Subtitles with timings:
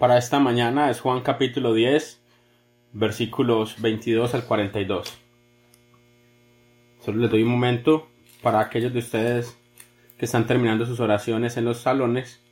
[0.00, 2.22] para esta mañana es Juan capítulo 10,
[2.94, 5.18] versículos 22 al 42.
[7.00, 8.08] Solo les doy un momento
[8.42, 9.58] para aquellos de ustedes
[10.16, 12.42] que están terminando sus oraciones en los salones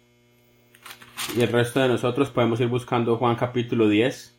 [1.34, 4.39] y el resto de nosotros podemos ir buscando Juan capítulo 10.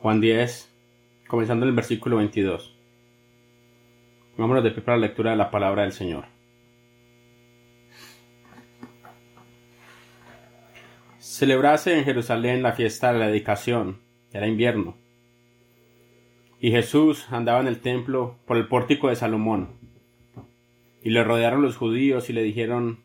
[0.00, 0.68] Juan 10,
[1.28, 2.76] comenzando en el versículo 22.
[4.36, 6.41] Vámonos de pie para la lectura de la palabra del Señor.
[11.42, 13.98] Celebrase en Jerusalén la fiesta de la dedicación.
[14.32, 14.94] Era invierno.
[16.60, 19.70] Y Jesús andaba en el templo por el pórtico de Salomón.
[21.02, 23.00] Y le rodearon los judíos y le dijeron,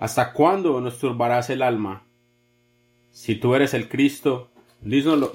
[0.00, 2.02] ¿Hasta cuándo nos turbarás el alma?
[3.12, 4.50] Si tú eres el Cristo,
[4.80, 5.30] dínoslo,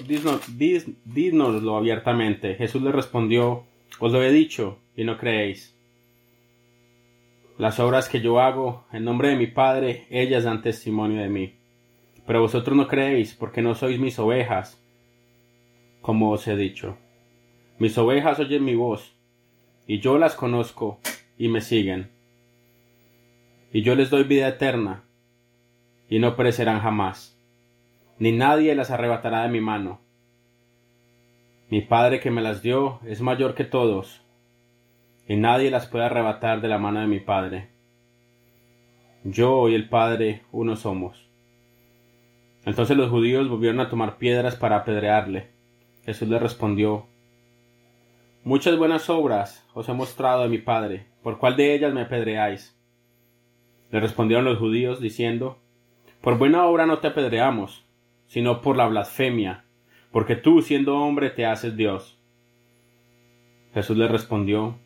[1.06, 2.56] dínoslo abiertamente.
[2.56, 3.64] Jesús le respondió,
[4.00, 5.74] os lo he dicho y no creéis.
[7.56, 11.59] Las obras que yo hago en nombre de mi Padre, ellas dan testimonio de mí.
[12.26, 14.80] Pero vosotros no creéis porque no sois mis ovejas,
[16.00, 16.96] como os he dicho.
[17.78, 19.16] Mis ovejas oyen mi voz,
[19.86, 20.98] y yo las conozco
[21.38, 22.10] y me siguen.
[23.72, 25.04] Y yo les doy vida eterna,
[26.08, 27.40] y no perecerán jamás,
[28.18, 30.00] ni nadie las arrebatará de mi mano.
[31.70, 34.22] Mi Padre que me las dio es mayor que todos,
[35.28, 37.68] y nadie las puede arrebatar de la mano de mi Padre.
[39.22, 41.29] Yo y el Padre uno somos.
[42.64, 45.48] Entonces los judíos volvieron a tomar piedras para apedrearle.
[46.04, 47.06] Jesús les respondió,
[48.44, 52.76] Muchas buenas obras os he mostrado de mi Padre, ¿por cuál de ellas me apedreáis?
[53.90, 55.58] Le respondieron los judíos, diciendo,
[56.20, 57.84] Por buena obra no te apedreamos,
[58.26, 59.64] sino por la blasfemia,
[60.12, 62.18] porque tú, siendo hombre, te haces Dios.
[63.74, 64.78] Jesús le respondió,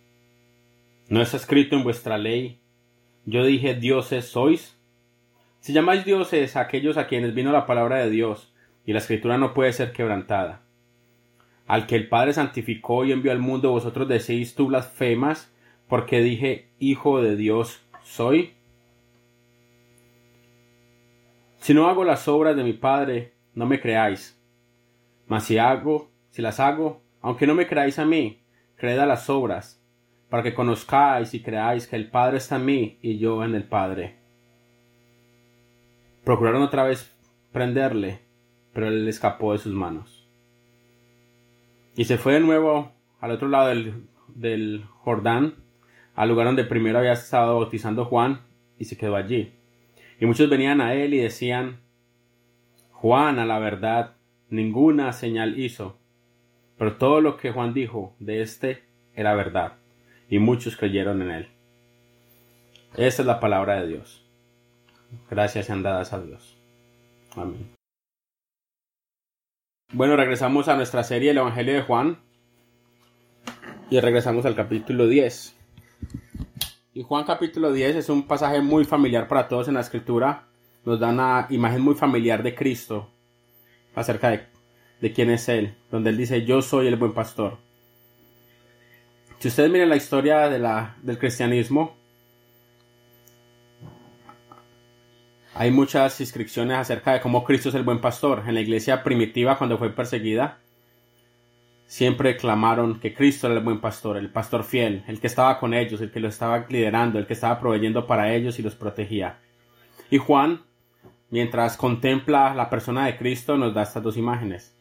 [1.09, 2.61] ¿no está escrito en vuestra ley?
[3.25, 4.79] Yo dije, dioses sois.
[5.65, 8.53] Si llamáis dioses a aquellos a quienes vino la palabra de Dios,
[8.85, 10.61] y la escritura no puede ser quebrantada.
[11.67, 15.51] Al que el Padre santificó y envió al mundo, vosotros decís tú blasfemas,
[15.89, 18.53] porque dije, Hijo de Dios soy.
[21.61, 24.39] Si no hago las obras de mi Padre, no me creáis.
[25.29, 28.43] Mas si hago, si las hago, aunque no me creáis a mí,
[28.77, 29.83] creed a las obras,
[30.29, 33.65] para que conozcáis y creáis que el Padre está en mí y yo en el
[33.65, 34.24] Padre.
[36.25, 37.15] Procuraron otra vez
[37.53, 38.21] prenderle,
[38.73, 40.27] pero él escapó de sus manos.
[41.97, 43.69] Y se fue de nuevo al otro lado
[44.35, 45.55] del, Jordán,
[46.15, 48.41] al lugar donde primero había estado bautizando Juan,
[48.79, 49.53] y se quedó allí.
[50.19, 51.81] Y muchos venían a él y decían,
[52.91, 54.17] Juan, a la verdad,
[54.49, 55.99] ninguna señal hizo.
[56.79, 58.83] Pero todo lo que Juan dijo de éste
[59.15, 59.75] era verdad,
[60.31, 61.49] y muchos creyeron en él.
[62.97, 64.24] Esta es la palabra de Dios.
[65.31, 66.57] Gracias sean dadas a Dios.
[67.37, 67.75] Amén.
[69.93, 72.19] Bueno, regresamos a nuestra serie El Evangelio de Juan.
[73.91, 75.55] Y regresamos al capítulo 10.
[76.95, 80.49] Y Juan capítulo 10 es un pasaje muy familiar para todos en la escritura.
[80.85, 83.11] Nos da una imagen muy familiar de Cristo
[83.95, 84.47] acerca de,
[85.01, 87.59] de quién es Él, donde Él dice, yo soy el buen pastor.
[89.39, 91.97] Si ustedes miren la historia de la, del cristianismo,
[95.55, 98.43] hay muchas inscripciones acerca de cómo Cristo es el buen pastor.
[98.47, 100.59] En la iglesia primitiva, cuando fue perseguida,
[101.87, 105.75] siempre clamaron que Cristo era el buen pastor, el pastor fiel, el que estaba con
[105.75, 109.39] ellos, el que los estaba liderando, el que estaba proveyendo para ellos y los protegía.
[110.11, 110.63] Y Juan
[111.35, 114.73] mientras contempla la persona de Cristo, nos da estas dos imágenes.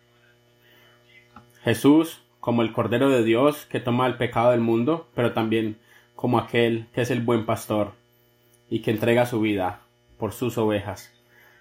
[1.64, 5.80] Jesús como el Cordero de Dios que toma el pecado del mundo, pero también
[6.16, 7.94] como aquel que es el buen pastor
[8.70, 9.82] y que entrega su vida
[10.18, 11.12] por sus ovejas.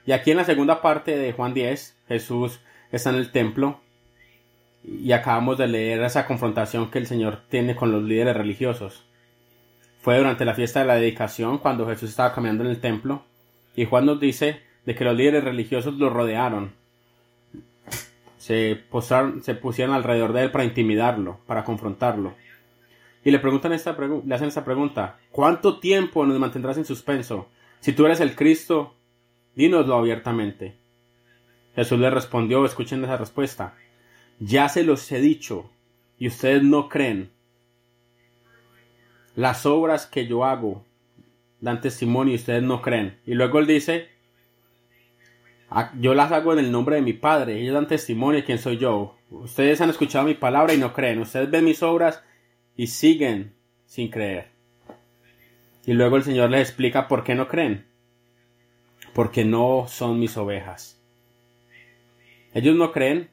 [0.06, 3.80] Y aquí en la segunda parte de Juan 10, Jesús está en el templo
[4.84, 9.04] y acabamos de leer esa confrontación que el Señor tiene con los líderes religiosos.
[10.00, 13.24] Fue durante la fiesta de la dedicación cuando Jesús estaba caminando en el templo
[13.76, 16.72] y Juan nos dice de que los líderes religiosos lo rodearon.
[18.38, 18.82] Se,
[19.42, 22.34] se pusieron alrededor de él para intimidarlo, para confrontarlo.
[23.24, 27.48] Y le preguntan esta le hacen esta pregunta: ¿Cuánto tiempo nos mantendrás en suspenso?
[27.82, 28.94] Si tú eres el Cristo,
[29.56, 30.78] dínoslo abiertamente.
[31.74, 33.74] Jesús le respondió, escuchen esa respuesta.
[34.38, 35.68] Ya se los he dicho,
[36.16, 37.32] y ustedes no creen.
[39.34, 40.84] Las obras que yo hago
[41.60, 43.18] dan testimonio y ustedes no creen.
[43.26, 44.10] Y luego él dice,
[45.68, 48.58] Ah, yo las hago en el nombre de mi Padre, ellos dan testimonio de quién
[48.58, 49.16] soy yo.
[49.28, 51.18] Ustedes han escuchado mi palabra y no creen.
[51.18, 52.22] Ustedes ven mis obras
[52.76, 53.56] y siguen
[53.86, 54.51] sin creer.
[55.84, 57.86] Y luego el Señor les explica por qué no creen.
[59.14, 61.02] Porque no son mis ovejas.
[62.54, 63.30] Ellos no creen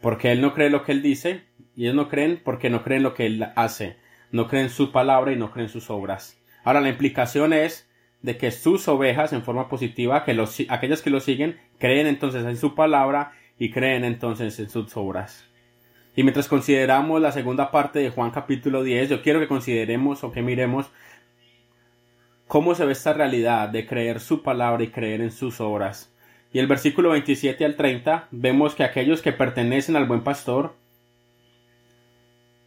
[0.00, 1.44] porque Él no cree lo que Él dice
[1.74, 3.96] y ellos no creen porque no creen lo que Él hace.
[4.30, 6.42] No creen su palabra y no creen sus obras.
[6.64, 7.88] Ahora la implicación es
[8.20, 12.44] de que sus ovejas en forma positiva, que los, aquellas que lo siguen, creen entonces
[12.44, 15.51] en su palabra y creen entonces en sus obras.
[16.14, 20.30] Y mientras consideramos la segunda parte de Juan capítulo 10, yo quiero que consideremos o
[20.30, 20.90] que miremos
[22.46, 26.12] cómo se ve esta realidad de creer su palabra y creer en sus obras.
[26.52, 30.74] Y el versículo 27 al 30 vemos que aquellos que pertenecen al buen pastor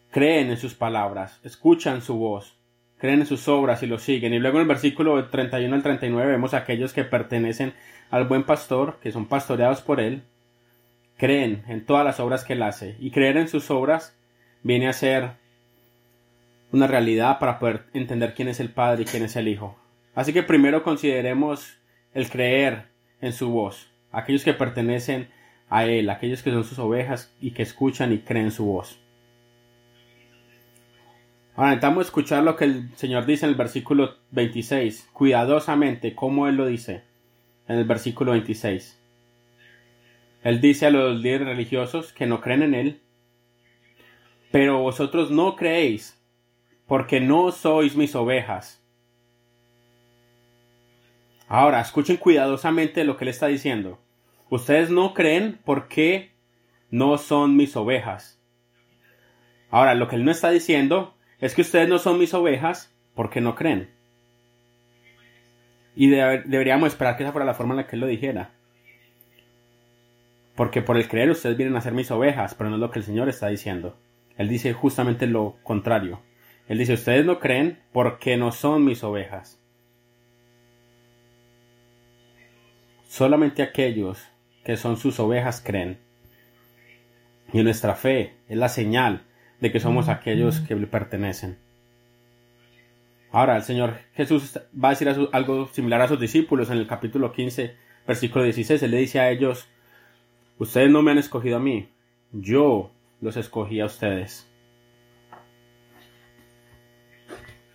[0.09, 2.57] creen en sus palabras, escuchan su voz,
[2.97, 4.33] creen en sus obras y lo siguen.
[4.33, 7.73] Y luego en el versículo 31 al 39 vemos a aquellos que pertenecen
[8.09, 10.23] al buen pastor, que son pastoreados por él,
[11.17, 12.95] creen en todas las obras que él hace.
[12.99, 14.17] Y creer en sus obras
[14.63, 15.31] viene a ser
[16.71, 19.77] una realidad para poder entender quién es el Padre y quién es el Hijo.
[20.13, 21.77] Así que primero consideremos
[22.13, 22.87] el creer
[23.21, 25.29] en su voz, aquellos que pertenecen
[25.69, 28.99] a Él, aquellos que son sus ovejas y que escuchan y creen su voz.
[31.55, 36.55] Ahora necesitamos escuchar lo que el Señor dice en el versículo 26, cuidadosamente, como Él
[36.55, 37.03] lo dice
[37.67, 38.99] en el versículo 26.
[40.45, 43.01] Él dice a los líderes religiosos que no creen en Él,
[44.51, 46.23] pero vosotros no creéis,
[46.85, 48.79] porque no sois mis ovejas.
[51.47, 53.97] Ahora, escuchen cuidadosamente lo que Él está diciendo.
[54.51, 56.29] Ustedes no creen porque
[56.91, 58.39] no son mis ovejas.
[59.71, 63.41] Ahora, lo que Él no está diciendo es que ustedes no son mis ovejas porque
[63.41, 63.89] no creen.
[65.95, 68.51] Y deberíamos esperar que esa fuera la forma en la que Él lo dijera.
[70.55, 72.99] Porque por el creer ustedes vienen a ser mis ovejas, pero no es lo que
[72.99, 73.97] el Señor está diciendo.
[74.37, 76.21] Él dice justamente lo contrario.
[76.67, 79.61] Él dice, ustedes no creen porque no son mis ovejas.
[83.07, 84.25] Solamente aquellos
[84.63, 85.99] que son sus ovejas creen.
[87.53, 89.23] Y nuestra fe es la señal
[89.61, 91.57] de que somos aquellos que le pertenecen.
[93.31, 97.31] Ahora, el Señor Jesús va a decir algo similar a sus discípulos en el capítulo
[97.31, 97.75] 15,
[98.07, 98.81] versículo 16.
[98.81, 99.67] Él le dice a ellos,
[100.57, 101.89] Ustedes no me han escogido a mí,
[102.31, 102.91] yo
[103.21, 104.49] los escogí a ustedes.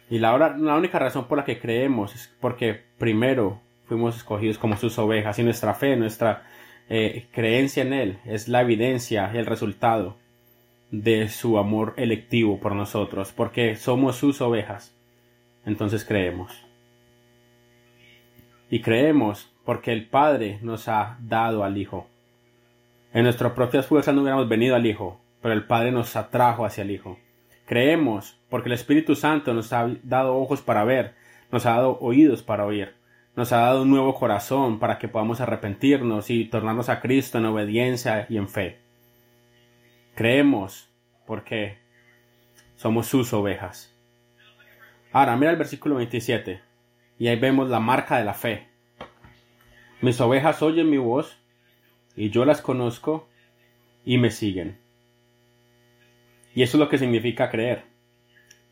[0.08, 0.34] Y la,
[0.76, 5.44] única razón por la que creemos es porque primero fuimos escogidos como sus ovejas y
[5.44, 6.42] nuestra fe, nuestra
[6.88, 10.16] eh, creencia en Él es la evidencia y el resultado
[10.90, 14.96] de su amor electivo por nosotros, porque somos sus ovejas.
[15.64, 16.66] Entonces creemos.
[18.68, 22.09] Y creemos porque el Padre nos ha dado al Hijo.
[23.12, 26.82] En nuestras propias fuerzas no hubiéramos venido al Hijo, pero el Padre nos atrajo hacia
[26.82, 27.18] el Hijo.
[27.66, 31.14] Creemos, porque el Espíritu Santo nos ha dado ojos para ver,
[31.50, 32.94] nos ha dado oídos para oír,
[33.34, 37.46] nos ha dado un nuevo corazón para que podamos arrepentirnos y tornarnos a Cristo en
[37.46, 38.78] obediencia y en fe.
[40.14, 40.88] Creemos,
[41.26, 41.78] porque
[42.76, 43.92] somos sus ovejas.
[45.12, 46.60] Ahora, mira el versículo 27,
[47.18, 48.68] y ahí vemos la marca de la fe.
[50.00, 51.39] Mis ovejas oyen mi voz,
[52.20, 53.26] y yo las conozco
[54.04, 54.78] y me siguen.
[56.54, 57.84] Y eso es lo que significa creer.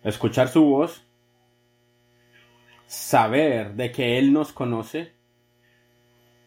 [0.05, 1.03] Escuchar su voz,
[2.87, 5.13] saber de que Él nos conoce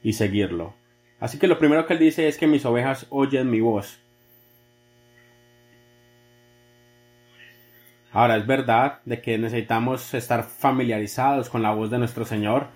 [0.04, 0.76] y seguirlo.
[1.20, 4.00] Así que lo primero que Él dice es que mis ovejas oyen mi voz.
[8.12, 12.68] Ahora es verdad de que necesitamos estar familiarizados con la voz de nuestro Señor,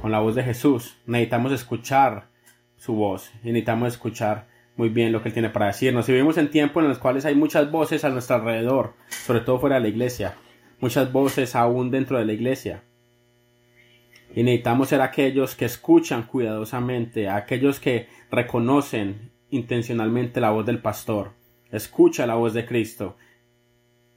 [0.00, 0.96] con la voz de Jesús.
[1.06, 2.35] Necesitamos escuchar
[2.76, 6.06] su voz y necesitamos escuchar muy bien lo que Él tiene para decirnos.
[6.06, 9.76] Vivimos en tiempos en los cuales hay muchas voces a nuestro alrededor, sobre todo fuera
[9.76, 10.34] de la iglesia,
[10.80, 12.82] muchas voces aún dentro de la iglesia.
[14.34, 21.32] Y necesitamos ser aquellos que escuchan cuidadosamente, aquellos que reconocen intencionalmente la voz del pastor.
[21.70, 23.16] Escucha la voz de Cristo.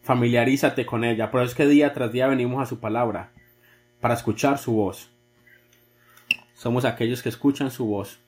[0.02, 1.32] Familiarízate con ella.
[1.32, 3.32] Por eso es que día tras día venimos a su palabra,
[4.02, 5.10] para escuchar su voz.
[6.54, 8.20] Somos aquellos que escuchan su voz.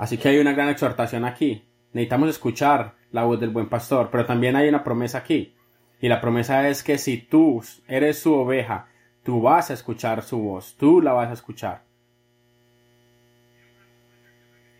[0.00, 1.62] Así que hay una gran exhortación aquí.
[1.92, 5.54] Necesitamos escuchar la voz del buen pastor, pero también hay una promesa aquí.
[6.00, 8.88] Y la promesa es que si tú eres su oveja,
[9.22, 11.84] tú vas a escuchar su voz, tú la vas a escuchar.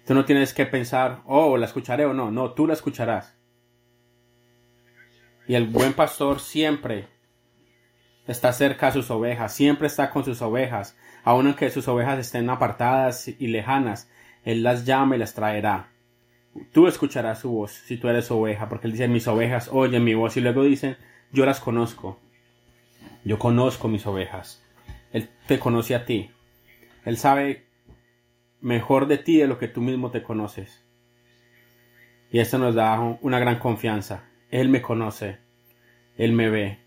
[0.06, 3.36] Tú no tienes que pensar, oh, la escucharé o no, no, tú la escucharás.
[5.46, 7.08] Y el buen pastor siempre
[8.26, 12.48] está cerca a sus ovejas, siempre está con sus ovejas, aun que sus ovejas estén
[12.48, 14.08] apartadas y lejanas,
[14.44, 15.90] él las llama y las traerá.
[16.72, 20.14] Tú escucharás su voz si tú eres oveja, porque Él dice, mis ovejas oyen mi
[20.14, 20.96] voz, y luego dicen,
[21.32, 22.18] yo las conozco.
[23.24, 24.64] Yo conozco mis ovejas.
[25.12, 26.30] Él te conoce a ti.
[27.04, 27.66] Él sabe
[28.60, 30.84] mejor de ti de lo que tú mismo te conoces.
[32.32, 34.24] Y esto nos da una gran confianza.
[34.50, 35.38] Él me conoce.
[36.16, 36.78] Él me ve.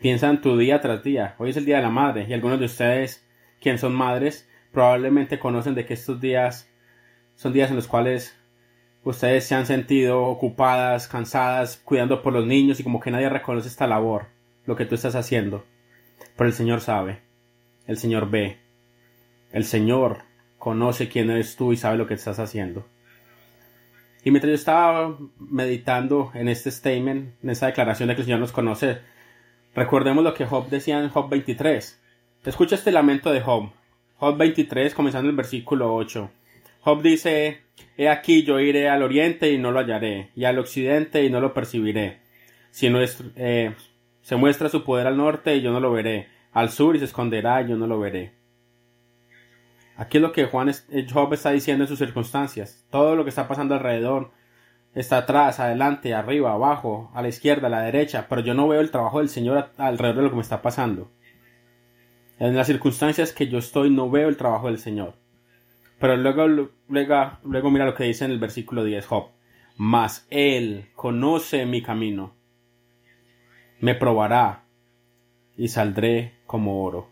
[0.00, 1.34] Piensa en tu día tras día.
[1.38, 3.26] Hoy es el Día de la Madre y algunos de ustedes,
[3.60, 6.68] quienes son madres, probablemente conocen de que estos días
[7.36, 8.36] son días en los cuales
[9.04, 13.68] ustedes se han sentido ocupadas, cansadas, cuidando por los niños y como que nadie reconoce
[13.68, 14.26] esta labor,
[14.66, 15.64] lo que tú estás haciendo.
[16.36, 17.20] Pero el Señor sabe,
[17.86, 18.58] el Señor ve,
[19.52, 20.22] el Señor
[20.58, 22.86] conoce quién eres tú y sabe lo que estás haciendo.
[24.24, 28.40] Y mientras yo estaba meditando en este statement, en esta declaración de que el Señor
[28.40, 29.00] nos conoce,
[29.74, 32.00] recordemos lo que Job decía en Job 23.
[32.44, 33.70] Escucha este lamento de Job.
[34.22, 36.30] Job 23, comenzando el versículo 8.
[36.82, 37.62] Job dice,
[37.96, 41.40] He aquí yo iré al oriente y no lo hallaré, y al occidente y no
[41.40, 42.20] lo percibiré.
[42.70, 43.74] Si nuestro, eh,
[44.20, 47.06] se muestra su poder al norte y yo no lo veré, al sur y se
[47.06, 48.32] esconderá y yo no lo veré.
[49.96, 52.86] Aquí es lo que Juan eh, Job está diciendo en sus circunstancias.
[52.92, 54.30] Todo lo que está pasando alrededor
[54.94, 58.82] está atrás, adelante, arriba, abajo, a la izquierda, a la derecha, pero yo no veo
[58.82, 61.10] el trabajo del Señor alrededor de lo que me está pasando.
[62.42, 65.14] En las circunstancias que yo estoy no veo el trabajo del Señor.
[66.00, 69.28] Pero luego, luego, mira lo que dice en el versículo 10 Job.
[69.76, 72.34] Mas Él conoce mi camino.
[73.78, 74.64] Me probará
[75.56, 77.10] y saldré como oro.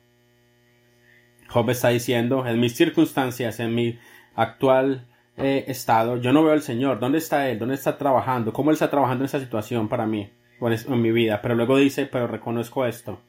[1.48, 4.00] Job está diciendo, en mis circunstancias, en mi
[4.34, 5.06] actual
[5.36, 6.98] eh, estado, yo no veo al Señor.
[6.98, 7.60] ¿Dónde está Él?
[7.60, 8.52] ¿Dónde está trabajando?
[8.52, 10.28] ¿Cómo Él está trabajando en esta situación para mí?
[10.60, 11.40] En mi vida.
[11.40, 13.20] Pero luego dice, pero reconozco esto,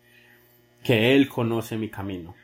[0.84, 2.36] que Él conoce mi camino.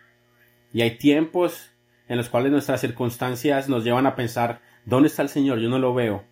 [0.74, 1.72] Y hay tiempos
[2.08, 5.60] en los cuales nuestras circunstancias nos llevan a pensar, ¿dónde está el Señor?
[5.60, 6.24] Yo no lo veo.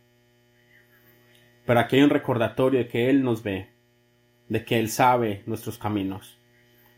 [1.66, 3.70] Pero aquí hay un recordatorio de que Él nos ve,
[4.50, 6.38] de que Él sabe nuestros caminos,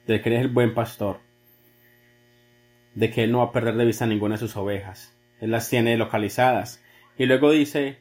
[0.05, 1.27] de que Él es el buen pastor
[2.97, 5.15] de que él no va a perder de vista ninguna de sus ovejas.
[5.39, 6.83] Él las tiene localizadas.
[7.15, 7.99] Y luego dice,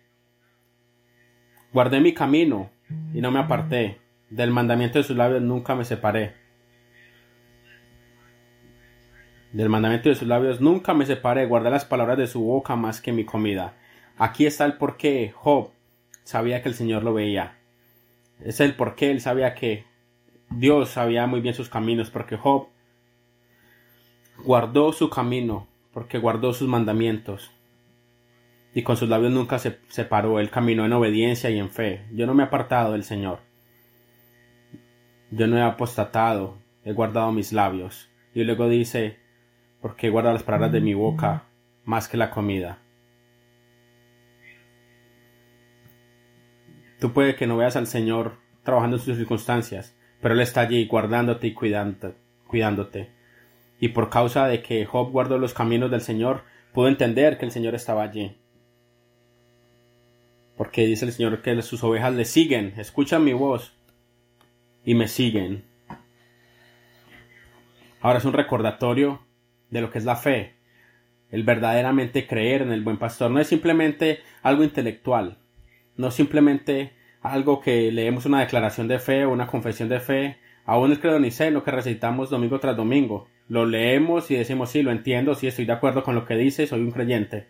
[1.71, 2.71] guardé mi camino
[3.13, 4.01] y no me aparté.
[4.31, 6.35] Del mandamiento de sus labios nunca me separé.
[9.57, 11.47] Del mandamiento de sus labios nunca me separé.
[11.47, 13.73] Guardé las palabras de su boca más que mi comida.
[14.19, 15.33] Aquí está el porqué.
[15.35, 15.71] Job
[16.25, 17.57] sabía que el Señor lo veía.
[18.39, 19.11] Es el porqué.
[19.11, 19.87] Él sabía que
[20.51, 22.11] Dios sabía muy bien sus caminos.
[22.11, 22.69] Porque Job
[24.45, 27.51] guardó su camino, porque guardó sus mandamientos.
[28.75, 32.05] Y con sus labios nunca se separó, él caminó en obediencia y en fe.
[32.13, 33.39] Yo no me he apartado del Señor.
[35.31, 38.11] Yo no he apostatado, he guardado mis labios.
[38.35, 39.25] Y luego dice,
[39.87, 41.45] porque guarda las palabras de mi boca
[41.85, 42.81] más que la comida.
[46.99, 50.88] Tú puede que no veas al Señor trabajando en sus circunstancias, pero Él está allí
[50.88, 53.14] guardándote y cuidándote
[53.78, 57.52] y por causa de que Job guardó los caminos del Señor, pudo entender que el
[57.52, 58.37] Señor estaba allí.
[60.57, 63.73] Porque dice el Señor que sus ovejas le siguen, escuchan mi voz
[64.85, 65.64] y me siguen.
[68.00, 69.25] Ahora es un recordatorio
[69.70, 70.54] de lo que es la fe.
[71.30, 75.38] El verdaderamente creer en el buen pastor no es simplemente algo intelectual,
[75.96, 80.92] no simplemente algo que leemos una declaración de fe o una confesión de fe, aún
[80.92, 85.35] el credo lo que recitamos domingo tras domingo lo leemos y decimos, sí, lo entiendo,
[85.35, 87.46] sí, estoy de acuerdo con lo que dice, soy un creyente.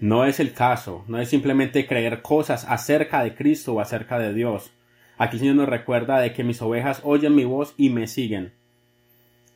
[0.00, 4.32] No es el caso, no es simplemente creer cosas acerca de Cristo o acerca de
[4.32, 4.72] Dios.
[5.18, 8.54] Aquí el Señor nos recuerda de que mis ovejas oyen mi voz y me siguen.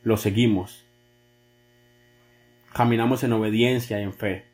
[0.03, 0.85] Lo seguimos.
[2.73, 4.45] Caminamos en obediencia y en fe.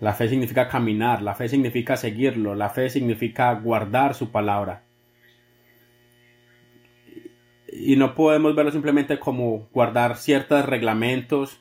[0.00, 4.82] La fe significa caminar, la fe significa seguirlo, la fe significa guardar su palabra
[7.72, 11.58] y no podemos verlo simplemente como guardar ciertos reglamentos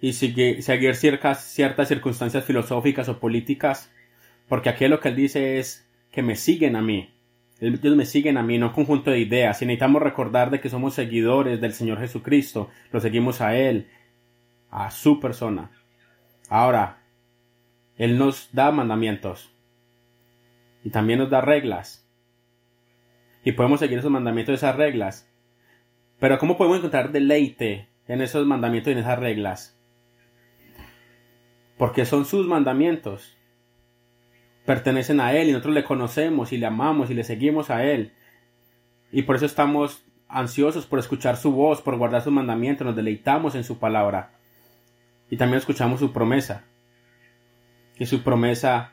[0.00, 0.62] y seguir,
[0.94, 1.44] ciertas,
[1.88, 3.92] circunstancias filosóficas o políticas,
[4.48, 7.13] porque aquí lo que él dice es que me siguen a mí.
[7.66, 9.60] Ellos me siguen a mí, no un conjunto de ideas.
[9.62, 13.88] Y necesitamos recordar de que somos seguidores del Señor Jesucristo, lo seguimos a Él,
[14.70, 15.70] a su persona.
[16.48, 17.02] Ahora,
[17.96, 19.54] Él nos da mandamientos
[20.84, 22.04] y también nos da reglas
[23.44, 25.30] y podemos seguir esos mandamientos y esas reglas.
[26.18, 29.78] Pero ¿cómo podemos encontrar deleite en esos mandamientos y en esas reglas?
[31.76, 33.36] Porque son sus mandamientos.
[34.64, 38.12] Pertenecen a Él y nosotros le conocemos y le amamos y le seguimos a Él.
[39.12, 43.54] Y por eso estamos ansiosos por escuchar su voz, por guardar sus mandamientos, nos deleitamos
[43.54, 44.32] en su palabra.
[45.30, 46.64] Y también escuchamos su promesa.
[47.98, 48.92] Y su promesa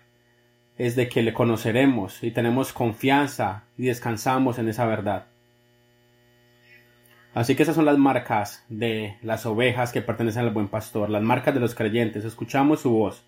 [0.78, 5.28] es de que le conoceremos y tenemos confianza y descansamos en esa verdad.
[7.34, 11.24] Así que esas son las marcas de las ovejas que pertenecen al buen pastor, las
[11.24, 12.26] marcas de los creyentes.
[12.26, 13.24] Escuchamos su voz.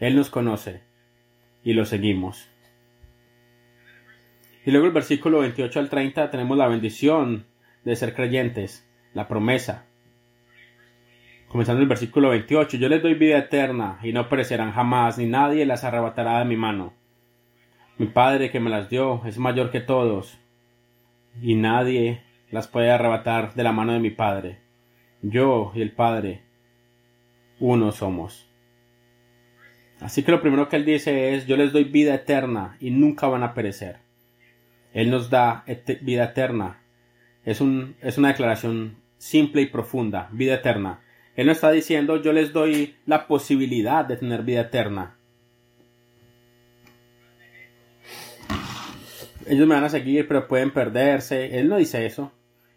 [0.00, 0.82] Él nos conoce
[1.64, 2.48] y lo seguimos.
[4.64, 7.46] Y luego el versículo 28 al 30 tenemos la bendición
[7.84, 9.86] de ser creyentes, la promesa.
[11.48, 15.66] Comenzando el versículo 28, yo les doy vida eterna y no perecerán jamás, ni nadie
[15.66, 16.94] las arrebatará de mi mano.
[17.98, 20.38] Mi Padre que me las dio es mayor que todos,
[21.40, 24.60] y nadie las puede arrebatar de la mano de mi Padre.
[25.22, 26.42] Yo y el Padre,
[27.58, 28.48] uno somos.
[30.02, 33.28] Así que lo primero que él dice es, yo les doy vida eterna y nunca
[33.28, 33.98] van a perecer.
[34.92, 35.64] Él nos da
[36.00, 36.80] vida eterna.
[37.44, 41.00] Es, un, es una declaración simple y profunda, vida eterna.
[41.36, 45.16] Él no está diciendo yo les doy la posibilidad de tener vida eterna.
[49.46, 51.58] Ellos me van a seguir, pero pueden perderse.
[51.58, 52.32] Él no dice eso.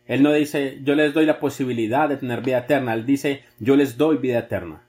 [0.05, 2.93] Él no dice yo les doy la posibilidad de tener vida eterna.
[2.93, 4.84] Él dice yo les doy vida eterna.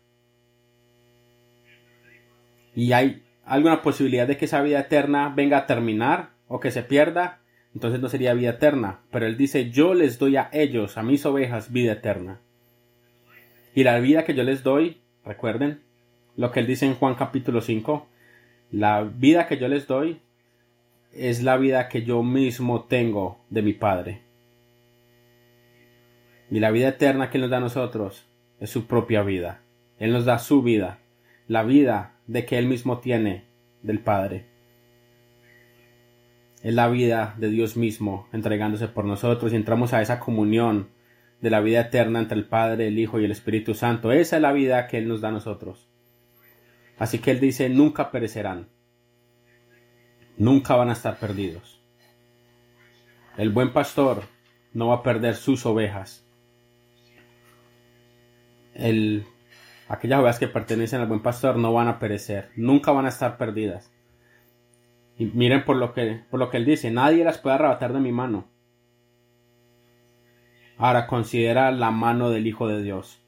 [2.76, 6.84] Y hay alguna posibilidad de que esa vida eterna venga a terminar o que se
[6.84, 7.40] pierda.
[7.74, 9.00] Entonces no sería vida eterna.
[9.10, 12.40] Pero él dice yo les doy a ellos, a mis ovejas, vida eterna.
[13.74, 15.80] Y la vida que yo les doy, recuerden
[16.36, 18.06] lo que él dice en Juan capítulo 5,
[18.70, 20.20] la vida que yo les doy
[21.12, 24.22] es la vida que yo mismo tengo de mi Padre.
[26.50, 28.26] Y la vida eterna que Él nos da a nosotros
[28.60, 29.62] es su propia vida.
[29.98, 30.98] Él nos da su vida,
[31.48, 33.44] la vida de que Él mismo tiene
[33.82, 34.46] del Padre.
[36.62, 40.88] Es la vida de Dios mismo entregándose por nosotros y entramos a esa comunión
[41.40, 44.10] de la vida eterna entre el Padre, el Hijo y el Espíritu Santo.
[44.10, 45.88] Esa es la vida que Él nos da a nosotros.
[46.98, 48.68] Así que Él dice, nunca perecerán.
[50.38, 51.80] Nunca van a estar perdidos.
[53.36, 54.22] El buen pastor
[54.72, 56.26] no va a perder sus ovejas.
[58.74, 59.26] El,
[59.88, 62.50] aquellas ovejas que pertenecen al buen pastor no van a perecer.
[62.56, 63.92] Nunca van a estar perdidas.
[65.18, 68.00] Y miren por lo que, por lo que Él dice, nadie las puede arrebatar de
[68.00, 68.48] mi mano.
[70.78, 73.22] Ahora considera la mano del Hijo de Dios.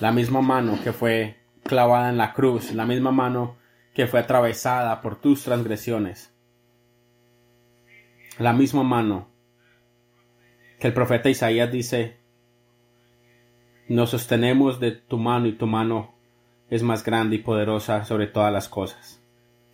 [0.00, 3.56] La misma mano que fue clavada en la cruz, la misma mano
[3.94, 6.34] que fue atravesada por tus transgresiones.
[8.38, 9.28] La misma mano
[10.78, 12.18] que el profeta Isaías dice,
[13.88, 16.14] nos sostenemos de tu mano y tu mano
[16.70, 19.22] es más grande y poderosa sobre todas las cosas.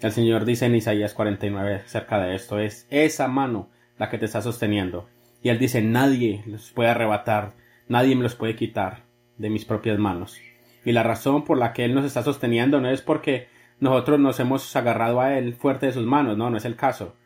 [0.01, 4.27] El Señor dice en Isaías 49 acerca de esto, es esa mano la que te
[4.27, 5.09] está sosteniendo.
[5.43, 7.55] Y él dice, nadie los puede arrebatar,
[7.89, 9.05] nadie me los puede quitar
[9.39, 10.39] de mis propias manos.
[10.85, 13.49] Y la razón por la que él nos está sosteniendo no es porque
[13.81, 17.17] nosotros nos hemos agarrado a él fuerte de sus manos, no, no es el caso.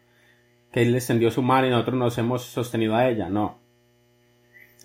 [0.70, 3.58] Que él extendió su mano y nosotros nos hemos sostenido a ella, no.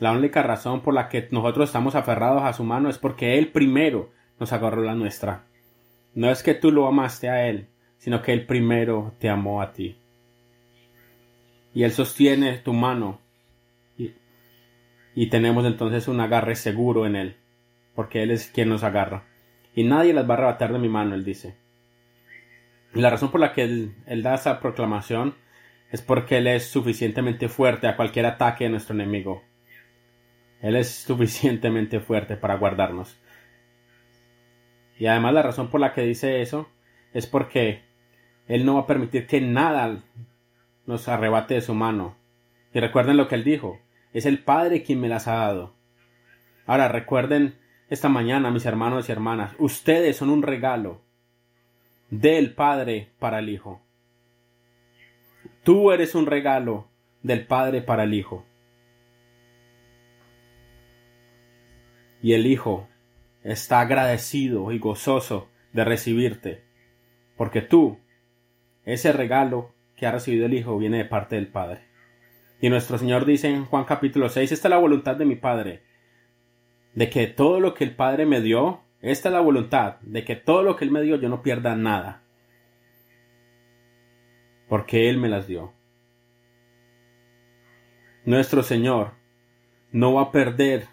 [0.02, 3.54] La única razón por la que nosotros estamos aferrados a su mano es porque él
[3.54, 5.46] primero nos agarró la nuestra.
[6.14, 9.72] No es que tú lo amaste a él, sino que él primero te amó a
[9.72, 10.02] ti
[11.74, 13.20] y Él sostiene tu mano
[15.14, 17.36] y, tenemos entonces un agarre seguro en Él,
[17.96, 19.26] porque Él es quien nos agarra.
[19.76, 21.58] Y nadie las va a arrebatar de mi mano, Él dice.
[22.96, 25.36] Y la razón por la que él, él da esa proclamación
[25.92, 29.44] es porque Él es suficientemente fuerte a cualquier ataque de nuestro enemigo.
[30.62, 33.18] Él es suficientemente fuerte para guardarnos.
[34.98, 36.70] Y además la razón por la que dice eso
[37.14, 37.82] es porque
[38.48, 40.04] Él no va a permitir que nada
[40.86, 42.16] nos arrebate de su mano.
[42.74, 43.80] Y recuerden lo que él dijo,
[44.14, 45.74] es el Padre quien me las ha dado.
[46.66, 47.56] Ahora recuerden
[47.90, 51.02] esta mañana, mis hermanos y hermanas, ustedes son un regalo
[52.10, 53.82] del Padre para el Hijo.
[55.64, 56.88] Tú eres un regalo
[57.24, 58.46] del Padre para el Hijo.
[62.22, 62.88] Y el Hijo
[63.44, 66.64] está agradecido y gozoso de recibirte,
[67.38, 68.00] porque tú,
[68.86, 71.82] ese regalo que ha recibido el Hijo viene de parte del Padre.
[72.60, 75.82] Y nuestro Señor dice en Juan capítulo 6, esta es la voluntad de mi Padre,
[76.94, 80.36] de que todo lo que el Padre me dio, esta es la voluntad, de que
[80.36, 82.22] todo lo que Él me dio yo no pierda nada,
[84.68, 85.74] porque Él me las dio.
[88.26, 89.14] Nuestro Señor
[89.92, 90.88] no va a perder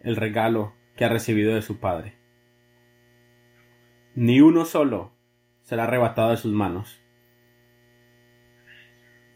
[0.00, 2.14] el regalo que ha recibido de su Padre.
[4.14, 5.12] Ni uno solo
[5.62, 7.00] será arrebatado de sus manos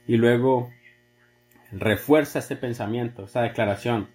[0.07, 0.71] y luego
[1.71, 4.09] refuerza este pensamiento, esta declaración.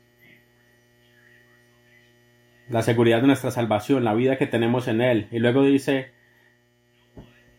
[2.67, 5.27] La seguridad de nuestra salvación, la vida que tenemos en Él.
[5.31, 6.11] Y luego dice,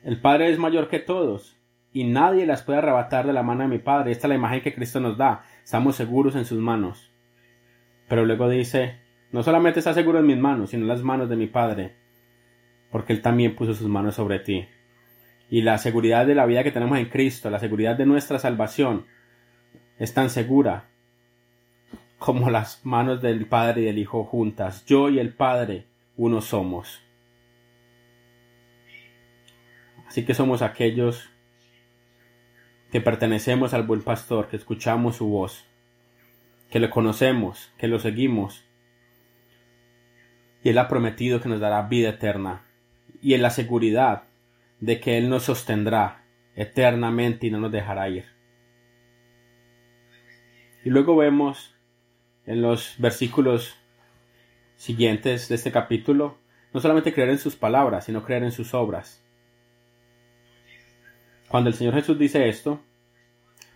[0.05, 1.57] El Padre es mayor que todos
[1.93, 4.11] y nadie las puede arrebatar de la mano de mi Padre.
[4.13, 5.45] Esta es la imagen que Cristo nos da.
[5.65, 7.11] Estamos seguros en sus manos.
[8.09, 8.99] Pero luego dice,
[9.33, 11.95] no solamente está seguro en mis manos, sino en las manos de mi Padre,
[12.91, 14.67] porque Él también puso sus manos sobre ti.
[15.51, 19.07] Y la seguridad de la vida que tenemos en Cristo, la seguridad de nuestra salvación,
[19.99, 20.89] es tan segura
[22.19, 24.85] como las manos del Padre y del Hijo juntas.
[24.87, 27.03] Yo y el Padre uno somos.
[30.07, 31.29] Así que somos aquellos
[32.91, 35.67] que pertenecemos al buen pastor, que escuchamos su voz,
[36.71, 38.65] que lo conocemos, que lo seguimos.
[40.63, 42.67] Y Él ha prometido que nos dará vida eterna
[43.23, 44.25] y en la seguridad
[44.81, 46.25] de que Él nos sostendrá
[46.55, 48.25] eternamente y no nos dejará ir.
[50.85, 51.75] Y luego vemos
[52.47, 53.77] en los versículos
[54.77, 56.39] siguientes de este capítulo
[56.73, 59.25] no solamente creer en sus palabras, sino creer en sus obras.
[61.49, 62.83] Cuando el Señor Jesús dice esto,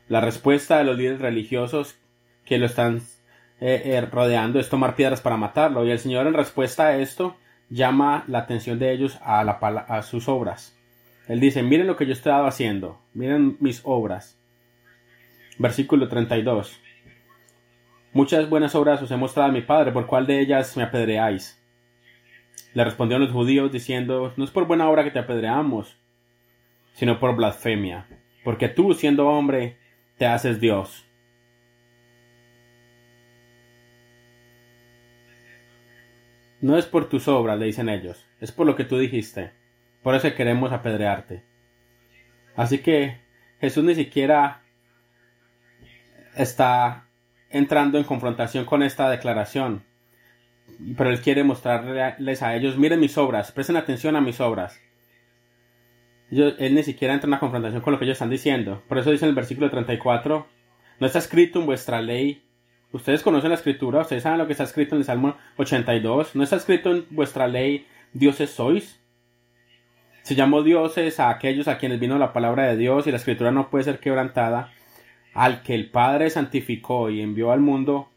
[0.08, 1.96] la respuesta de los líderes religiosos
[2.44, 3.02] que lo están
[3.60, 5.84] eh, eh, rodeando es tomar piedras para matarlo.
[5.84, 7.36] Y el Señor en respuesta a esto
[7.68, 10.76] llama la atención de ellos a, la, a sus obras.
[11.28, 14.38] Él dice, miren lo que yo he estado haciendo, miren mis obras.
[15.58, 16.80] Versículo 32.
[18.12, 21.62] Muchas buenas obras os he mostrado a mi Padre, ¿por cuál de ellas me apedreáis?
[22.74, 25.96] Le respondieron los judíos diciendo, no es por buena obra que te apedreamos,
[26.94, 28.08] sino por blasfemia,
[28.42, 29.78] porque tú, siendo hombre,
[30.18, 31.06] te haces Dios.
[36.60, 39.52] No es por tus obras, le dicen ellos, es por lo que tú dijiste.
[40.02, 41.44] Por eso queremos apedrearte.
[42.56, 43.20] Así que
[43.60, 44.62] Jesús ni siquiera
[46.34, 47.06] está
[47.48, 49.84] entrando en confrontación con esta declaración.
[50.96, 54.80] Pero él quiere mostrarles a ellos, miren mis obras, presten atención a mis obras
[56.30, 58.82] él ni siquiera entra en confrontación con lo que ellos están diciendo.
[58.88, 60.46] Por eso dice en el versículo 34,
[61.00, 62.44] no está escrito en vuestra ley.
[62.92, 66.34] Ustedes conocen la escritura, ustedes saben lo que está escrito en el Salmo 82.
[66.34, 69.00] No está escrito en vuestra ley, dioses sois.
[70.22, 73.52] Se llamó dioses a aquellos a quienes vino la palabra de Dios y la escritura
[73.52, 74.72] no puede ser quebrantada.
[75.34, 78.10] Al que el Padre santificó y envió al mundo,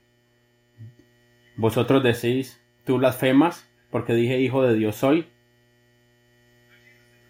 [1.55, 5.27] vosotros decís, tú blasfemas, porque dije hijo de Dios soy.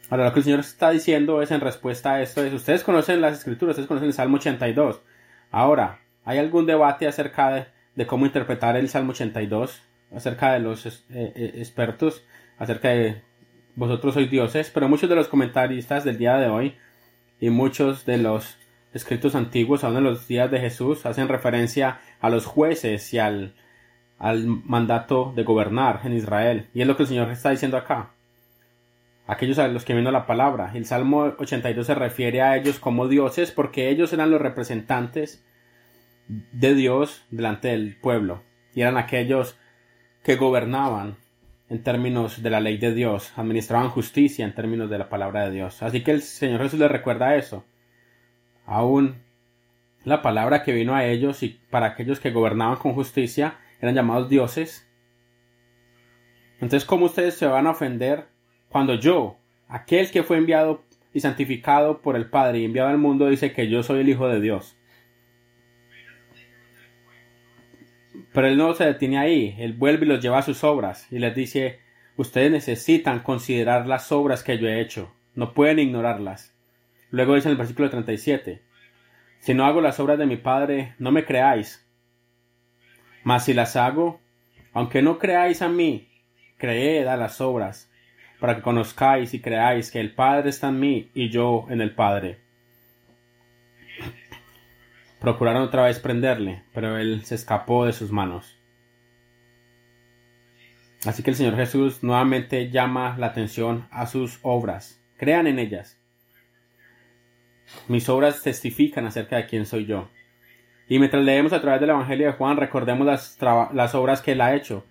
[0.09, 3.19] Ahora lo que el Señor está diciendo es en respuesta a esto es, ustedes conocen
[3.19, 5.01] las escrituras, ustedes conocen el Salmo 82.
[5.51, 9.81] Ahora, ¿hay algún debate acerca de, cómo interpretar el Salmo 82?
[10.15, 12.23] Acerca de los eh, eh, expertos,
[12.57, 13.21] acerca de
[13.75, 16.75] vosotros sois dioses, pero muchos de los comentaristas del día de hoy
[17.39, 18.57] y muchos de los
[18.93, 23.55] escritos antiguos, aún en los días de Jesús, hacen referencia a los jueces y al,
[24.19, 26.67] al mandato de gobernar en Israel.
[26.75, 28.11] Y es lo que el Señor está diciendo acá
[29.27, 30.71] aquellos a los que vino la palabra.
[30.73, 35.43] El Salmo 82 se refiere a ellos como dioses porque ellos eran los representantes
[36.27, 39.57] de Dios delante del pueblo y eran aquellos
[40.23, 41.17] que gobernaban
[41.69, 45.51] en términos de la ley de Dios, administraban justicia en términos de la palabra de
[45.51, 45.81] Dios.
[45.81, 47.65] Así que el Señor Jesús les recuerda eso.
[48.65, 49.23] Aún
[50.03, 54.29] la palabra que vino a ellos y para aquellos que gobernaban con justicia eran llamados
[54.29, 54.87] dioses.
[56.55, 58.27] Entonces, ¿cómo ustedes se van a ofender
[58.69, 60.83] cuando yo, aquel que fue enviado
[61.13, 64.27] y santificado por el Padre y enviado al mundo, dice que yo soy el Hijo
[64.27, 64.75] de Dios.
[68.31, 71.19] Pero él no se detiene ahí, él vuelve y los lleva a sus obras y
[71.19, 71.79] les dice,
[72.15, 76.55] ustedes necesitan considerar las obras que yo he hecho, no pueden ignorarlas.
[77.09, 78.61] Luego dice en el versículo 37,
[79.39, 81.85] si no hago las obras de mi Padre, no me creáis.
[83.23, 84.21] Mas si las hago,
[84.73, 86.09] aunque no creáis a mí,
[86.57, 87.91] creed a las obras,
[88.39, 91.93] para que conozcáis y creáis que el Padre está en mí y yo en el
[91.95, 92.42] Padre.
[95.23, 98.59] Procuraron otra vez prenderle, pero él se escapó de sus manos.
[101.05, 105.01] Así que el Señor Jesús nuevamente llama la atención a sus obras.
[105.15, 105.97] Crean en ellas.
[107.87, 110.09] Mis obras testifican acerca de quién soy yo.
[110.89, 114.53] Y mientras leemos a través del Evangelio de Juan, recordemos las, obras que él ha
[114.53, 114.85] hecho.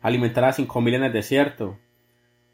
[0.00, 1.78] Alimentar a cinco mil en el desierto,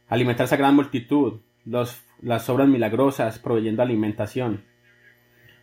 [0.09, 4.65] alimentar esa gran multitud, las obras milagrosas proveyendo alimentación.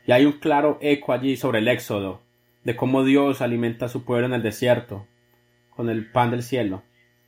[0.08, 2.24] Y hay un claro eco allí sobre el éxodo,
[2.64, 5.06] de cómo Dios alimenta a su pueblo en el desierto,
[5.70, 6.82] con el pan del cielo.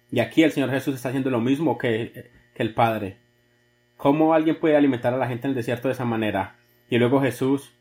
[0.09, 3.17] Y aquí el Señor Jesús está haciendo lo mismo que, que el Padre.
[3.97, 6.55] ¿Cómo alguien puede alimentar a la gente en el desierto de esa manera?
[6.89, 7.73] Y luego Jesús,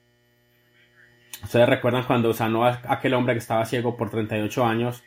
[1.45, 5.05] ustedes recuerdan cuando sanó a aquel hombre que estaba ciego por 38 años,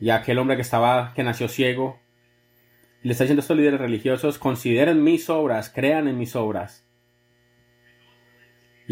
[0.00, 2.00] y aquel hombre que estaba, que nació ciego,
[3.02, 6.84] le está diciendo a estos líderes religiosos, consideren mis obras, crean en mis obras.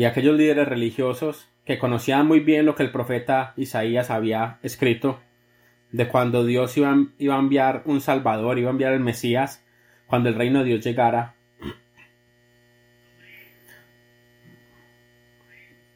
[0.01, 5.21] Y aquellos líderes religiosos que conocían muy bien lo que el profeta Isaías había escrito,
[5.93, 9.63] de cuando Dios iba, iba a enviar un Salvador, iba a enviar el Mesías,
[10.07, 11.35] cuando el reino de Dios llegara,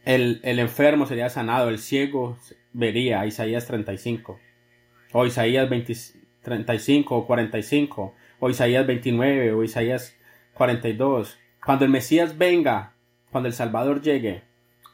[0.04, 2.36] el, el, enfermo sería sanado, el ciego
[2.74, 4.38] vería, Isaías 35,
[5.12, 5.94] o Isaías 20,
[6.42, 10.14] 35 o 45, o Isaías 29 o Isaías
[10.52, 11.38] 42.
[11.64, 12.93] Cuando el Mesías venga,
[13.34, 14.44] cuando el Salvador llegue,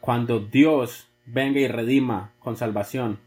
[0.00, 3.20] cuando Dios venga y redima con salvación,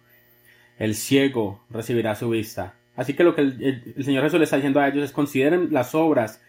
[0.79, 2.73] el ciego recibirá su vista.
[2.95, 5.93] Así que lo que el, Señor Jesús le está diciendo a ellos es consideren las
[5.93, 6.41] obras,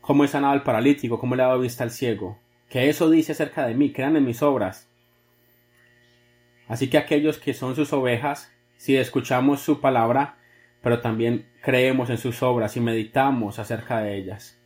[0.00, 3.30] cómo he sanado al paralítico, cómo le he dado vista al ciego, que eso dice
[3.30, 4.90] acerca de mí, crean en mis obras.
[6.66, 10.38] Así que aquellos que son sus ovejas, si escuchamos su palabra,
[10.82, 14.57] pero también creemos en sus obras y meditamos acerca de ellas.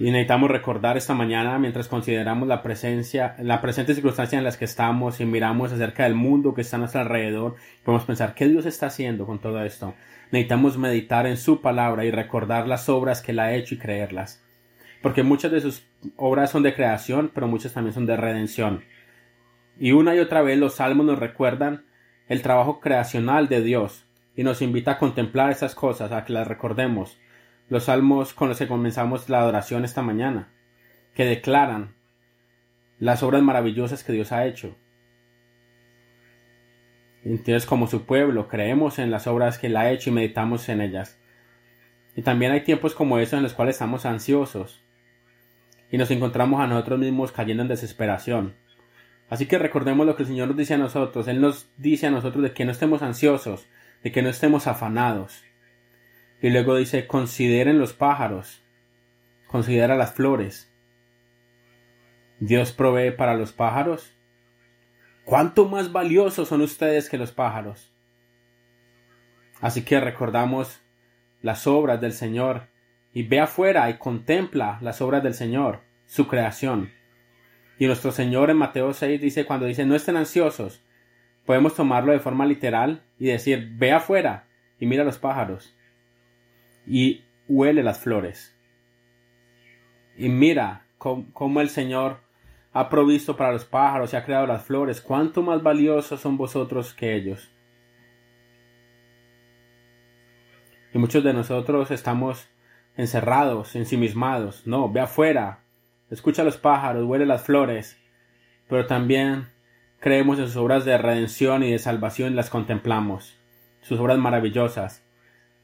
[0.00, 4.64] Y necesitamos recordar esta mañana, mientras consideramos la presencia, la presente circunstancia en las que
[4.64, 8.64] estamos y miramos acerca del mundo que está a nuestro alrededor, podemos pensar, ¿qué Dios
[8.64, 9.92] está haciendo con todo esto?
[10.30, 14.42] Necesitamos meditar en su palabra y recordar las obras que Él ha hecho y creerlas.
[15.02, 15.86] Porque muchas de sus
[16.16, 18.82] obras son de creación, pero muchas también son de redención.
[19.78, 21.84] Y una y otra vez los salmos nos recuerdan
[22.26, 26.48] el trabajo creacional de Dios y nos invita a contemplar esas cosas, a que las
[26.48, 27.18] recordemos.
[27.70, 30.52] Los salmos con los que comenzamos la adoración esta mañana,
[31.14, 31.94] que declaran
[32.98, 34.76] las obras maravillosas que Dios ha hecho.
[37.24, 40.82] Entonces, como su pueblo, creemos en las obras que Él ha hecho y meditamos en
[40.82, 41.18] ellas.
[42.16, 44.82] Y también hay tiempos como esos en los cuales estamos ansiosos
[45.90, 48.54] y nos encontramos a nosotros mismos cayendo en desesperación.
[49.28, 51.28] Así que recordemos lo que el Señor nos dice a nosotros.
[51.28, 53.66] Él nos dice a nosotros de que no estemos ansiosos,
[54.02, 55.44] de que no estemos afanados.
[56.42, 58.62] Y luego dice, consideren los pájaros,
[59.46, 60.72] considera las flores.
[62.38, 64.16] Dios provee para los pájaros.
[65.24, 67.92] ¿Cuánto más valiosos son ustedes que los pájaros?
[69.60, 70.80] Así que recordamos
[71.42, 72.68] las obras del Señor
[73.12, 76.90] y ve afuera y contempla las obras del Señor, su creación.
[77.78, 80.82] Y nuestro Señor en Mateo 6 dice, cuando dice no estén ansiosos,
[81.44, 84.46] podemos tomarlo de forma literal y decir, ve afuera
[84.78, 85.76] y mira los pájaros
[86.90, 88.52] y huele las flores.
[90.16, 92.18] Y mira cómo, el Señor
[92.72, 95.00] ha provisto para los pájaros y ha creado las flores.
[95.00, 97.48] ¿Cuánto más valiosos son vosotros que ellos?
[100.92, 102.48] Y muchos de nosotros estamos
[102.96, 104.66] encerrados, ensimismados.
[104.66, 105.60] No, ve afuera,
[106.10, 108.02] escucha los pájaros, huele las flores,
[108.68, 109.48] pero también
[110.00, 113.38] creemos en sus obras de redención y de salvación y las contemplamos,
[113.80, 115.04] sus obras maravillosas.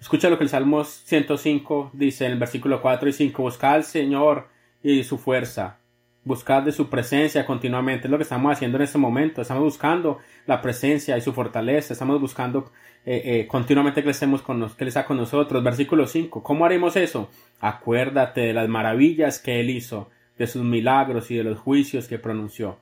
[0.01, 3.85] Escucha lo que el Salmo 105 dice en el versículo 4 y 5, buscad al
[3.85, 4.49] Señor
[4.83, 5.79] y su fuerza,
[6.25, 10.19] buscad de su presencia continuamente, es lo que estamos haciendo en este momento, estamos buscando
[10.47, 12.71] la presencia y su fortaleza, estamos buscando
[13.07, 15.63] eh, eh, continuamente que, estemos con que Él está con nosotros.
[15.63, 17.31] Versículo 5, ¿cómo haremos eso?
[17.61, 22.19] Acuérdate de las maravillas que Él hizo de sus milagros y de los juicios que
[22.19, 22.79] pronunció.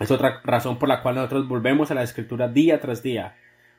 [0.00, 3.36] Es otra razón por la cual nosotros volvemos a la escritura día tras día,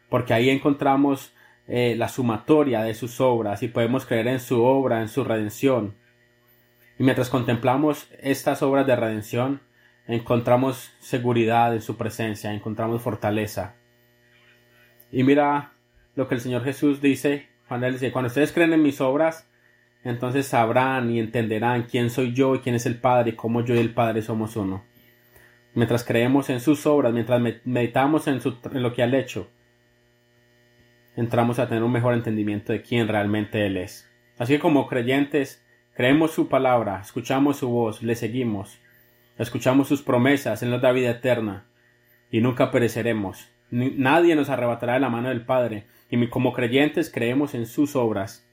[0.10, 1.34] porque ahí encontramos
[1.67, 5.95] eh, la sumatoria de sus obras y podemos creer en su obra, en su redención.
[6.97, 9.62] Y mientras contemplamos estas obras de redención,
[10.08, 13.75] encontramos seguridad en su presencia, encontramos fortaleza.
[15.12, 15.73] Y mira
[16.15, 19.49] lo que el Señor Jesús dice cuando Él dice, cuando ustedes creen en mis obras,
[20.04, 23.73] entonces sabrán y entenderán quién soy yo y quién es el Padre y cómo yo
[23.73, 24.84] y el Padre somos uno.
[25.73, 28.39] Mientras creemos en sus obras, mientras meditamos en,
[28.73, 29.49] lo que ha hecho,
[31.15, 34.12] entramos a tener un mejor entendimiento de quién realmente Él es.
[34.38, 38.80] Así que como creyentes, creemos su palabra, escuchamos su voz, le seguimos,
[39.38, 41.67] escuchamos sus promesas, en la vida eterna,
[42.32, 43.49] y nunca pereceremos.
[43.71, 48.45] Nadie nos arrebatará de la mano del Padre, y como creyentes creemos en sus obras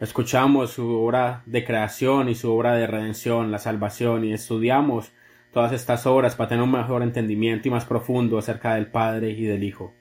[0.00, 5.12] escuchamos su obra de creación y su obra de redención, la salvación, y estudiamos
[5.52, 9.44] todas estas obras para tener un mejor entendimiento y más profundo acerca del Padre y
[9.44, 9.92] del Hijo.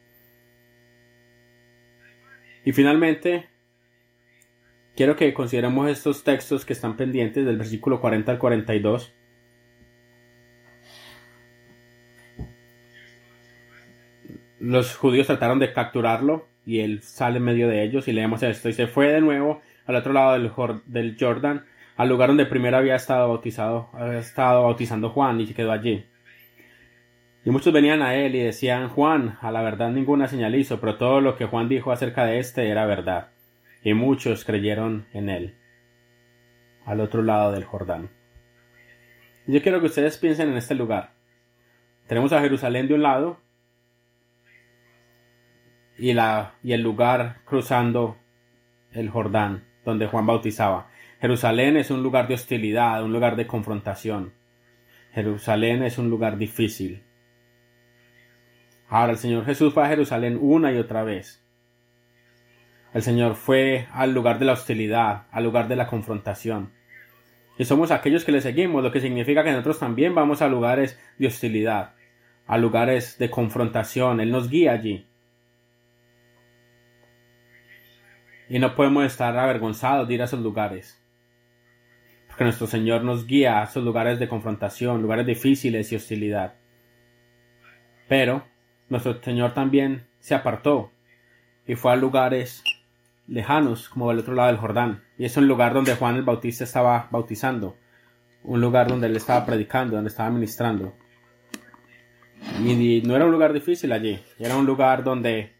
[2.69, 3.49] Y finalmente,
[4.95, 9.11] quiero que consideremos estos textos que están pendientes del versículo 40 al 42.
[14.59, 18.69] Los judíos trataron de capturarlo y él sale en medio de ellos y leemos esto
[18.69, 20.51] y se fue de nuevo al otro lado del,
[20.85, 21.65] del Jordan,
[21.97, 26.05] al lugar donde primero había estado bautizado, había estado bautizando Juan y se quedó allí.
[27.49, 30.97] Y muchos venían a él y decían, Juan, a la verdad ninguna señal hizo, pero
[30.97, 33.29] todo lo que Juan dijo acerca de éste era verdad.
[33.83, 35.57] Y muchos creyeron en él,
[36.85, 38.11] al otro lado del Jordán.
[39.47, 41.13] Yo quiero que ustedes piensen en este lugar.
[42.05, 43.39] Tenemos a Jerusalén de un lado
[45.97, 48.15] y, y el lugar cruzando
[48.91, 50.91] el Jordán, donde Juan bautizaba.
[51.19, 54.33] Jerusalén es un lugar de hostilidad, un lugar de confrontación.
[55.13, 57.08] Jerusalén es un lugar difícil.
[58.89, 61.45] Ahora el Señor Jesús fue a Jerusalén una y otra vez.
[62.91, 66.73] El Señor fue al lugar de la hostilidad, al lugar de la confrontación.
[67.59, 70.99] Y somos aquellos que le seguimos, lo que significa que nosotros también vamos a lugares
[71.19, 71.93] de hostilidad,
[72.47, 74.21] a lugares de confrontación.
[74.21, 75.05] Él nos guía allí.
[78.47, 80.99] Y no podemos estar avergonzados de ir a esos lugares.
[82.27, 86.55] Porque nuestro Señor nos guía a esos lugares de confrontación, lugares difíciles y hostilidad.
[88.07, 88.45] Pero
[88.89, 90.91] nuestro Señor también se apartó
[91.67, 92.63] y fue a lugares
[93.27, 95.03] lejanos, como al otro lado del Jordán.
[95.17, 97.77] Y es un lugar donde Juan el Bautista estaba bautizando.
[98.43, 100.95] Un lugar donde él estaba predicando, donde estaba ministrando.
[102.59, 104.19] Y, no era un lugar difícil allí.
[104.39, 105.53] Era un lugar donde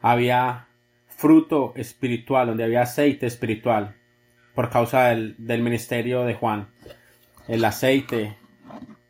[0.00, 0.68] había
[1.08, 3.96] fruto espiritual, donde había aceite espiritual.
[4.54, 6.68] Por causa del, del ministerio de Juan.
[7.48, 8.36] El aceite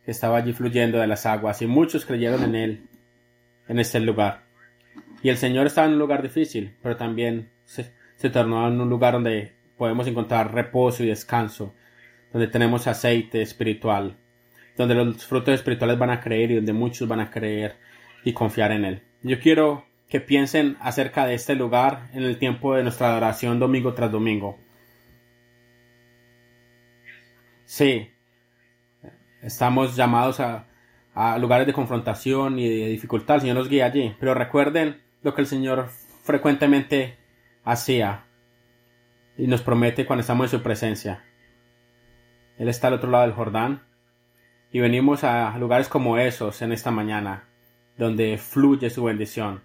[0.05, 1.61] que estaba allí fluyendo de las aguas.
[1.61, 2.88] Y muchos creyeron en él
[3.69, 4.45] en este lugar.
[5.23, 8.89] Y el Señor estaba en un lugar difícil, pero también se, se tornó en un
[8.89, 11.75] lugar donde podemos encontrar reposo y descanso,
[12.33, 14.17] donde tenemos aceite espiritual,
[14.77, 17.77] donde los frutos espirituales van a creer y donde muchos van a creer
[18.25, 19.03] y confiar en Él.
[19.23, 23.95] Yo quiero que piensen acerca de este lugar en el tiempo de nuestra adoración domingo
[23.95, 24.59] tras domingo.
[27.65, 28.11] Sí,
[29.43, 30.68] estamos llamados a,
[31.21, 33.35] a lugares de confrontación y de dificultad.
[33.35, 34.15] El Señor nos guía allí.
[34.21, 35.89] Pero recuerden lo que el Señor
[36.23, 37.19] frecuentemente
[37.65, 38.27] hacía
[39.37, 41.25] y nos promete cuando estamos en su presencia.
[42.57, 43.83] Él está al otro lado del Jordán
[44.71, 47.49] y venimos a lugares como esos en esta mañana,
[47.97, 49.65] donde fluye su bendición.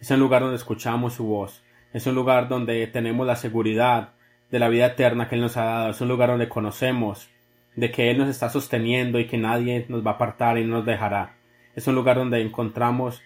[0.00, 1.62] Es un lugar donde escuchamos su voz.
[1.92, 4.14] Es un lugar donde tenemos la seguridad
[4.50, 5.90] de la vida eterna que Él nos ha dado.
[5.90, 7.28] Es un lugar donde conocemos
[7.76, 10.76] de que Él nos está sosteniendo y que nadie nos va a apartar y no
[10.76, 11.36] nos dejará.
[11.74, 13.22] Es un lugar donde encontramos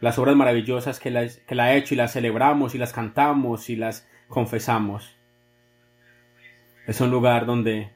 [0.00, 3.76] las obras maravillosas que, la, que ha hecho y las celebramos y las cantamos y
[3.76, 5.16] las confesamos.
[6.86, 7.92] Es un lugar donde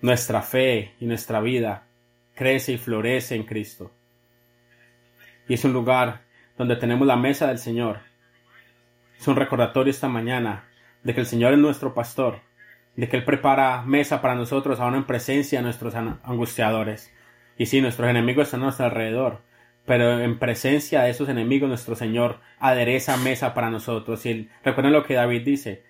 [0.00, 1.86] nuestra fe y nuestra vida
[2.34, 3.92] crece y florece en Cristo.
[5.48, 6.22] Y es un lugar
[6.56, 8.00] donde tenemos la mesa del Señor.
[9.18, 10.68] Es un recordatorio esta mañana
[11.02, 12.40] de que el Señor es nuestro pastor
[12.96, 17.12] de que Él prepara mesa para nosotros aún en presencia de nuestros angustiadores.
[17.58, 19.42] Y sí, nuestros enemigos están a nuestro alrededor,
[19.84, 24.24] pero en presencia de esos enemigos nuestro Señor adereza mesa para nosotros.
[24.26, 25.84] Y recuerden lo que David dice,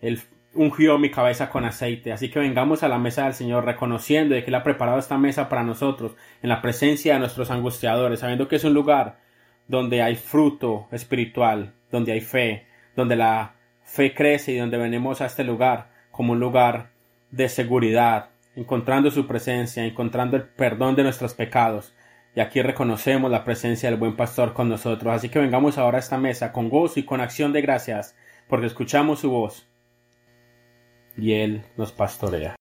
[0.00, 0.20] Él
[0.54, 4.42] ungió mi cabeza con aceite, así que vengamos a la mesa del Señor reconociendo de
[4.42, 8.48] que Él ha preparado esta mesa para nosotros en la presencia de nuestros angustiadores, sabiendo
[8.48, 9.20] que es un lugar
[9.66, 15.26] donde hay fruto espiritual, donde hay fe, donde la fe crece y donde venimos a
[15.26, 16.90] este lugar como un lugar
[17.30, 21.94] de seguridad, encontrando su presencia, encontrando el perdón de nuestros pecados.
[22.34, 25.14] Y aquí reconocemos la presencia del buen pastor con nosotros.
[25.14, 28.16] Así que vengamos ahora a esta mesa con gozo y con acción de gracias,
[28.48, 29.70] porque escuchamos su voz
[31.16, 32.56] y Él nos pastorea.